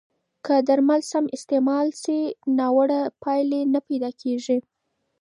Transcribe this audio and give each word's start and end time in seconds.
که 0.45 0.55
درمل 0.67 1.01
سم 1.11 1.25
استعمال 1.35 1.87
شي، 2.01 2.19
ناوړه 2.57 3.01
پایلې 3.21 3.61
نه 3.73 3.79
پیدا 3.87 4.09
کېږي. 4.21 4.57